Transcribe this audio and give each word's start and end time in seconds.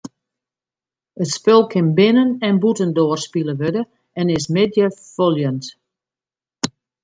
It 1.23 1.29
spul 1.35 1.63
kin 1.71 1.87
binnen- 1.97 2.35
en 2.47 2.55
bûtendoar 2.63 3.19
spile 3.25 3.53
wurde 3.59 3.83
en 4.19 4.27
is 4.37 4.45
middeifoljend. 4.55 5.63